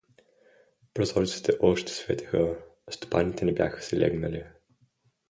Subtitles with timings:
[0.93, 2.57] Прозорците още светеха,
[2.89, 4.43] стопаните не бяха си легнали.